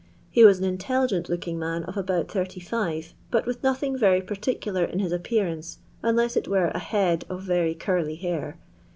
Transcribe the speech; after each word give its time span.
^He 0.35 0.43
was 0.43 0.57
an 0.57 0.65
intelligent 0.65 1.29
looking 1.29 1.59
man, 1.59 1.83
of 1.83 1.93
aboat 1.95 2.35
85, 2.35 3.13
bat 3.29 3.45
with 3.45 3.61
nothing 3.61 3.99
Tery 3.99 4.25
particalar 4.25 4.83
in 4.89 4.97
hia 4.97 5.13
appearance 5.13 5.77
nnloM 6.03 6.35
it 6.35 6.47
were 6.47 6.69
a 6.69 6.79
head 6.79 7.23
ef 7.29 7.41
Tery 7.45 7.77
early 7.87 8.17
hiur. 8.17 8.55